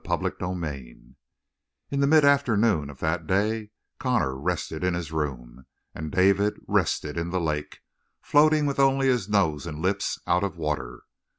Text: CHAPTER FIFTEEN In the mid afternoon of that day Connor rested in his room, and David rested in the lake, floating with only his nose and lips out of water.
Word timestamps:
CHAPTER 0.03 0.31
FIFTEEN 0.31 1.15
In 1.91 1.99
the 1.99 2.07
mid 2.07 2.25
afternoon 2.25 2.89
of 2.89 2.97
that 3.01 3.27
day 3.27 3.69
Connor 3.99 4.35
rested 4.35 4.83
in 4.83 4.95
his 4.95 5.11
room, 5.11 5.67
and 5.93 6.11
David 6.11 6.59
rested 6.67 7.19
in 7.19 7.29
the 7.29 7.39
lake, 7.39 7.81
floating 8.19 8.65
with 8.65 8.79
only 8.79 9.05
his 9.09 9.29
nose 9.29 9.67
and 9.67 9.77
lips 9.77 10.19
out 10.25 10.43
of 10.43 10.57
water. 10.57 11.03